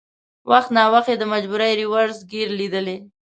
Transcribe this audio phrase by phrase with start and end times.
[0.51, 2.97] وخت ناوخت یې د مجبورۍ رېورس ګیر لېدلی.